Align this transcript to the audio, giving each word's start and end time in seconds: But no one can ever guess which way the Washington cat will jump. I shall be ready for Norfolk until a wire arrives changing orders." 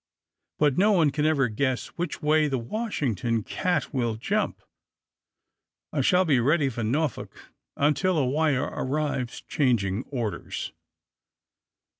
But 0.57 0.79
no 0.79 0.93
one 0.93 1.11
can 1.11 1.27
ever 1.27 1.47
guess 1.47 1.89
which 1.89 2.23
way 2.23 2.47
the 2.47 2.57
Washington 2.57 3.43
cat 3.43 3.93
will 3.93 4.15
jump. 4.15 4.63
I 5.93 6.01
shall 6.01 6.25
be 6.25 6.39
ready 6.39 6.69
for 6.69 6.81
Norfolk 6.83 7.51
until 7.77 8.17
a 8.17 8.25
wire 8.25 8.63
arrives 8.65 9.41
changing 9.41 10.05
orders." 10.09 10.73